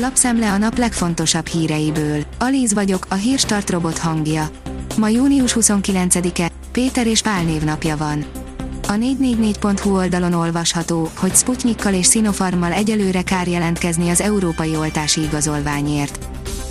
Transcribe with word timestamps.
Lapszemle 0.00 0.52
a 0.52 0.58
nap 0.58 0.78
legfontosabb 0.78 1.46
híreiből. 1.46 2.24
Alíz 2.38 2.74
vagyok, 2.74 3.06
a 3.08 3.14
hírstart 3.14 3.70
robot 3.70 3.98
hangja. 3.98 4.50
Ma 4.96 5.08
június 5.08 5.56
29-e, 5.60 6.50
Péter 6.72 7.06
és 7.06 7.22
Pál 7.22 7.42
névnapja 7.42 7.96
van. 7.96 8.24
A 8.88 8.92
444.hu 8.92 9.96
oldalon 9.96 10.32
olvasható, 10.32 11.10
hogy 11.16 11.34
Sputnikkal 11.34 11.94
és 11.94 12.10
Sinopharmmal 12.10 12.72
egyelőre 12.72 13.22
kár 13.22 13.48
jelentkezni 13.48 14.08
az 14.08 14.20
európai 14.20 14.76
oltási 14.76 15.22
igazolványért. 15.22 16.18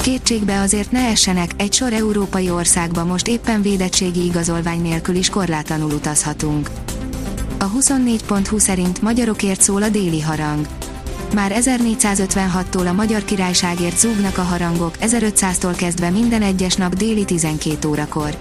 Kétségbe 0.01 0.59
azért 0.59 0.91
ne 0.91 1.07
essenek, 1.07 1.51
egy 1.57 1.73
sor 1.73 1.93
európai 1.93 2.49
országba 2.49 3.03
most 3.03 3.27
éppen 3.27 3.61
védettségi 3.61 4.25
igazolvány 4.25 4.81
nélkül 4.81 5.15
is 5.15 5.29
korlátlanul 5.29 5.91
utazhatunk. 5.91 6.69
A 7.59 7.71
24.hu 7.71 8.57
szerint 8.57 9.01
magyarokért 9.01 9.61
szól 9.61 9.83
a 9.83 9.89
déli 9.89 10.21
harang. 10.21 10.67
Már 11.33 11.51
1456-tól 11.55 12.87
a 12.87 12.93
magyar 12.93 13.23
királyságért 13.23 13.99
zúgnak 13.99 14.37
a 14.37 14.41
harangok, 14.41 14.95
1500-tól 15.01 15.73
kezdve 15.77 16.09
minden 16.09 16.41
egyes 16.41 16.75
nap 16.75 16.95
déli 16.95 17.25
12 17.25 17.87
órakor. 17.87 18.37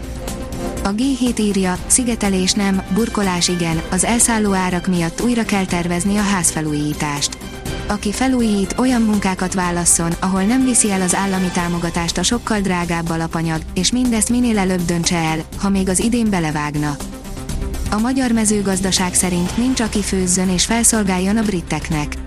A 0.85 0.95
G7 0.95 1.39
írja, 1.39 1.79
szigetelés 1.87 2.53
nem, 2.53 2.83
burkolás 2.95 3.49
igen, 3.49 3.83
az 3.91 4.05
elszálló 4.05 4.53
árak 4.53 4.87
miatt 4.87 5.23
újra 5.23 5.45
kell 5.45 5.65
tervezni 5.65 6.17
a 6.17 6.23
házfelújítást. 6.23 7.39
Aki 7.87 8.13
felújít, 8.13 8.75
olyan 8.79 9.03
munkákat 9.03 9.55
válasszon, 9.55 10.13
ahol 10.21 10.43
nem 10.43 10.65
viszi 10.65 10.91
el 10.91 11.03
az 11.03 11.15
állami 11.15 11.51
támogatást 11.53 12.19
a 12.19 12.23
sokkal 12.23 12.61
drágább 12.61 13.11
alapanyag, 13.11 13.61
és 13.75 13.93
mindezt 13.93 14.31
minél 14.31 14.59
előbb 14.59 14.85
döntse 14.85 15.17
el, 15.17 15.39
ha 15.57 15.69
még 15.69 15.89
az 15.89 16.01
idén 16.01 16.31
belevágna. 16.31 16.97
A 17.91 17.99
magyar 17.99 18.33
mezőgazdaság 18.33 19.15
szerint 19.15 19.57
nincs 19.57 19.81
aki 19.81 20.03
főzzön 20.03 20.49
és 20.49 20.65
felszolgáljon 20.65 21.37
a 21.37 21.43
briteknek. 21.43 22.26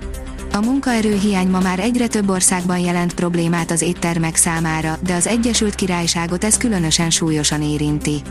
A 0.53 0.59
munkaerőhiány 0.59 1.48
ma 1.48 1.59
már 1.59 1.80
egyre 1.80 2.08
több 2.08 2.30
országban 2.30 2.80
jelent 2.80 3.13
problémát 3.13 3.71
az 3.71 3.81
éttermek 3.81 4.35
számára, 4.35 4.98
de 5.03 5.13
az 5.13 5.27
Egyesült 5.27 5.76
Királyságot 5.76 6.43
ez 6.43 6.57
különösen 6.57 7.10
súlyosan 7.10 7.62
érinti. 7.62 8.21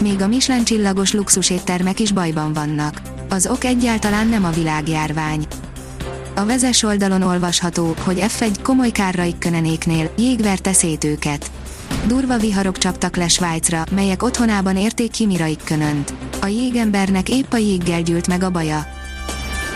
Még 0.00 0.22
a 0.22 0.26
Michelin 0.26 0.64
csillagos 0.64 1.12
luxuséttermek 1.12 2.00
is 2.00 2.12
bajban 2.12 2.52
vannak. 2.52 3.02
Az 3.28 3.46
ok 3.46 3.64
egyáltalán 3.64 4.28
nem 4.28 4.44
a 4.44 4.50
világjárvány. 4.50 5.46
A 6.34 6.44
vezes 6.44 6.82
oldalon 6.82 7.22
olvasható, 7.22 7.94
hogy 8.04 8.24
F1 8.38 8.56
komoly 8.62 8.90
kárra 8.90 9.22
ikkönenéknél 9.22 10.10
jégverte 10.16 10.72
szét 10.72 11.04
őket. 11.04 11.50
Durva 12.06 12.36
viharok 12.36 12.78
csaptak 12.78 13.16
le 13.16 13.28
Svájcra, 13.28 13.84
melyek 13.90 14.22
otthonában 14.22 14.76
érték 14.76 15.10
ki 15.10 15.26
Miraikönönt. 15.26 16.14
A 16.40 16.46
jégembernek 16.46 17.28
épp 17.28 17.52
a 17.52 17.56
jéggel 17.56 18.02
gyűlt 18.02 18.26
meg 18.26 18.42
a 18.42 18.50
baja. 18.50 18.86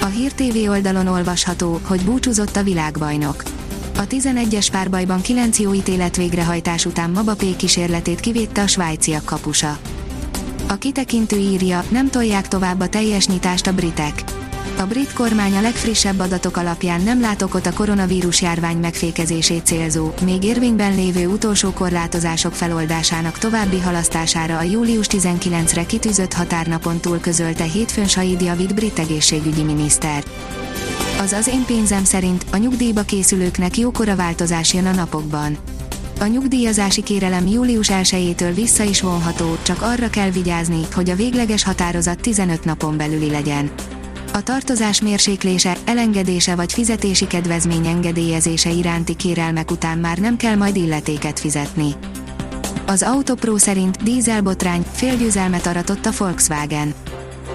A 0.05 0.06
Hír 0.06 0.33
TV 0.33 0.69
oldalon 0.69 1.06
olvasható, 1.06 1.80
hogy 1.84 2.05
búcsúzott 2.05 2.56
a 2.56 2.62
világbajnok. 2.62 3.42
A 3.97 4.06
11-es 4.06 4.69
párbajban 4.72 5.20
9 5.20 5.58
jó 5.58 5.74
ítélet 5.74 6.16
végrehajtás 6.16 6.86
után 6.86 7.11
Mabapé 7.11 7.56
kísérletét 7.56 8.20
kivédte 8.20 8.62
a 8.62 8.66
svájciak 8.66 9.24
kapusa. 9.24 9.78
A 10.69 10.74
kitekintő 10.74 11.36
írja, 11.36 11.84
nem 11.88 12.11
tolják 12.11 12.48
tovább 12.48 12.80
a 12.80 12.88
teljes 12.88 13.27
nyitást 13.27 13.66
a 13.66 13.72
britek. 13.72 14.24
A 14.79 14.87
brit 14.87 15.12
kormány 15.12 15.57
a 15.57 15.61
legfrissebb 15.61 16.19
adatok 16.19 16.57
alapján 16.57 17.01
nem 17.01 17.20
lát 17.20 17.43
okot 17.43 17.67
a 17.67 17.73
koronavírus 17.73 18.43
járvány 18.43 18.77
megfékezését 18.77 19.67
célzó, 19.67 20.12
még 20.25 20.45
érvényben 20.45 20.95
lévő 20.95 21.27
utolsó 21.27 21.70
korlátozások 21.70 22.55
feloldásának 22.55 23.39
további 23.39 23.81
halasztására 23.81 24.59
a 24.59 24.62
július 24.62 25.07
19-re 25.11 25.87
kitűzött 25.87 26.33
határnapon 26.33 27.01
túl 27.01 27.20
közölte 27.20 27.65
hétfőn 27.65 28.07
Said 28.07 28.41
Javid 28.41 28.75
brit 28.75 28.98
egészségügyi 28.98 29.62
miniszter. 29.62 30.25
Az 31.20 31.33
az 31.33 31.48
én 31.48 31.65
pénzem 31.65 32.05
szerint 32.05 32.45
a 32.53 32.57
nyugdíjba 32.57 33.03
készülőknek 33.03 33.77
jókora 33.77 34.17
változás 34.17 34.75
jön 34.75 34.87
a 34.87 34.92
napokban. 34.92 35.59
A 36.20 36.27
nyugdíjazási 36.27 37.03
kérelem 37.03 37.47
július 37.47 37.89
1-től 37.91 38.53
vissza 38.55 38.83
is 38.83 39.01
vonható, 39.01 39.57
csak 39.62 39.83
arra 39.83 40.11
kell 40.11 40.31
vigyázni, 40.31 40.80
hogy 40.95 41.11
a 41.11 41.14
végleges 41.14 41.64
határozat 41.64 42.20
15 42.20 42.64
napon 42.64 42.97
belüli 42.97 43.30
legyen. 43.30 43.70
A 44.34 44.42
tartozás 44.42 45.00
mérséklése, 45.00 45.77
elengedése 45.84 46.55
vagy 46.55 46.72
fizetési 46.72 47.27
kedvezmény 47.27 47.86
engedélyezése 47.86 48.70
iránti 48.70 49.14
kérelmek 49.17 49.70
után 49.70 49.98
már 49.98 50.18
nem 50.18 50.36
kell 50.36 50.55
majd 50.55 50.77
illetéket 50.77 51.40
fizetni. 51.40 51.95
Az 52.86 53.02
Autopro 53.02 53.58
szerint 53.58 54.02
dízelbotrány 54.02 54.86
félgyőzelmet 54.92 55.67
aratott 55.67 56.06
a 56.06 56.11
Volkswagen. 56.18 56.94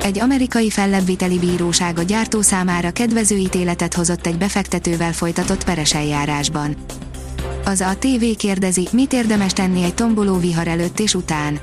Egy 0.04 0.20
amerikai 0.20 0.70
fellebbviteli 0.70 1.40
bíróság 1.40 2.00
a 2.00 2.04
gyártó 2.04 2.42
számára 2.42 2.92
kedvező 2.92 3.36
ítéletet 3.36 3.94
hozott 3.94 4.28
egy 4.28 4.38
befektetővel 4.38 5.14
folytatott 5.14 5.64
peres 5.64 5.94
eljárásban. 5.94 6.76
Az 7.66 7.82
a 7.82 7.96
TV 8.00 8.38
kérdezi, 8.38 8.88
mit 8.92 9.14
érdemes 9.14 9.54
tenni 9.54 9.84
egy 9.84 9.94
tomboló 9.94 10.38
vihar 10.38 10.68
előtt 10.68 11.00
és 11.00 11.14
után. 11.14 11.60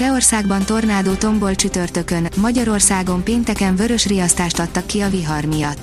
Csehországban 0.00 0.64
tornádó 0.64 1.12
tombol 1.12 1.54
csütörtökön, 1.54 2.28
Magyarországon 2.36 3.22
pénteken 3.22 3.76
vörös 3.76 4.06
riasztást 4.06 4.58
adtak 4.58 4.86
ki 4.86 5.00
a 5.00 5.08
vihar 5.08 5.44
miatt. 5.44 5.78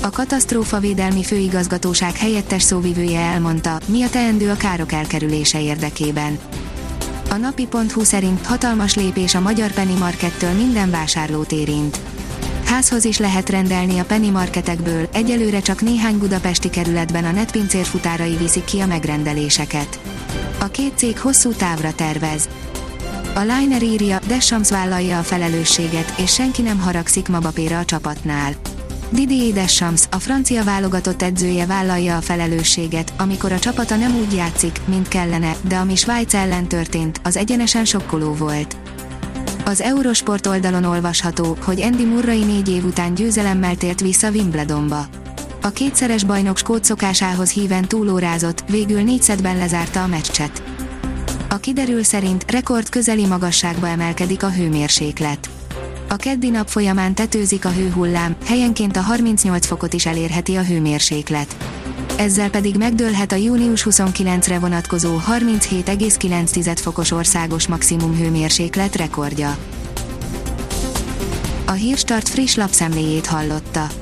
A 0.00 0.10
katasztrófavédelmi 0.10 1.22
főigazgatóság 1.22 2.16
helyettes 2.16 2.62
szóvivője 2.62 3.20
elmondta, 3.20 3.80
mi 3.86 4.02
a 4.02 4.10
teendő 4.10 4.50
a 4.50 4.56
károk 4.56 4.92
elkerülése 4.92 5.60
érdekében. 5.62 6.38
A 7.30 7.36
napi.hu 7.36 8.04
szerint 8.04 8.46
hatalmas 8.46 8.94
lépés 8.94 9.34
a 9.34 9.40
magyar 9.40 9.72
Penny 9.72 9.98
Markettől 9.98 10.52
minden 10.52 10.90
vásárlót 10.90 11.52
érint. 11.52 11.98
Házhoz 12.64 13.04
is 13.04 13.18
lehet 13.18 13.50
rendelni 13.50 13.98
a 13.98 14.04
Penny 14.04 14.30
Marketekből, 14.30 15.08
egyelőre 15.12 15.60
csak 15.60 15.80
néhány 15.80 16.18
budapesti 16.18 16.70
kerületben 16.70 17.24
a 17.24 17.32
netpincér 17.32 17.84
futárai 17.84 18.36
viszik 18.36 18.64
ki 18.64 18.80
a 18.80 18.86
megrendeléseket. 18.86 20.00
A 20.60 20.66
két 20.66 20.92
cég 20.96 21.18
hosszú 21.18 21.50
távra 21.52 21.92
tervez. 21.92 22.48
A 23.34 23.40
Liner 23.40 23.82
írja, 23.82 24.18
Deschamps 24.26 24.70
vállalja 24.70 25.18
a 25.18 25.22
felelősséget, 25.22 26.14
és 26.18 26.32
senki 26.32 26.62
nem 26.62 26.78
haragszik 26.78 27.28
Mabapéra 27.28 27.78
a 27.78 27.84
csapatnál. 27.84 28.52
Didier 29.10 29.52
Deschamps, 29.52 30.02
a 30.10 30.16
francia 30.16 30.64
válogatott 30.64 31.22
edzője 31.22 31.66
vállalja 31.66 32.16
a 32.16 32.20
felelősséget, 32.20 33.12
amikor 33.18 33.52
a 33.52 33.58
csapata 33.58 33.96
nem 33.96 34.16
úgy 34.16 34.32
játszik, 34.32 34.80
mint 34.84 35.08
kellene, 35.08 35.56
de 35.68 35.76
ami 35.76 35.96
Svájc 35.96 36.34
ellen 36.34 36.68
történt, 36.68 37.20
az 37.22 37.36
egyenesen 37.36 37.84
sokkoló 37.84 38.32
volt. 38.32 38.76
Az 39.64 39.80
Eurosport 39.80 40.46
oldalon 40.46 40.84
olvasható, 40.84 41.56
hogy 41.64 41.80
Andy 41.80 42.04
Murray 42.04 42.44
négy 42.44 42.68
év 42.68 42.84
után 42.84 43.14
győzelemmel 43.14 43.76
tért 43.76 44.00
vissza 44.00 44.30
Wimbledonba. 44.30 45.06
A 45.62 45.70
kétszeres 45.70 46.24
bajnok 46.24 46.58
skót 46.58 46.84
szokásához 46.84 47.50
híven 47.50 47.88
túlórázott, 47.88 48.64
végül 48.70 49.02
négyszedben 49.02 49.56
lezárta 49.56 50.02
a 50.02 50.06
meccset. 50.06 50.62
A 51.52 51.56
kiderül 51.56 52.02
szerint 52.02 52.50
rekord 52.50 52.88
közeli 52.88 53.26
magasságba 53.26 53.88
emelkedik 53.88 54.42
a 54.42 54.50
hőmérséklet. 54.50 55.50
A 56.08 56.16
keddi 56.16 56.50
nap 56.50 56.68
folyamán 56.68 57.14
tetőzik 57.14 57.64
a 57.64 57.70
hőhullám, 57.70 58.36
helyenként 58.44 58.96
a 58.96 59.00
38 59.00 59.66
fokot 59.66 59.92
is 59.92 60.06
elérheti 60.06 60.56
a 60.56 60.64
hőmérséklet. 60.64 61.56
Ezzel 62.16 62.50
pedig 62.50 62.76
megdőlhet 62.76 63.32
a 63.32 63.36
június 63.36 63.86
29-re 63.90 64.58
vonatkozó 64.58 65.18
37,9 65.30 66.78
fokos 66.80 67.10
országos 67.10 67.66
maximum 67.66 68.16
hőmérséklet 68.16 68.96
rekordja. 68.96 69.56
A 71.66 71.72
Hírstart 71.72 72.28
friss 72.28 72.54
lapszemléjét 72.54 73.26
hallotta. 73.26 74.01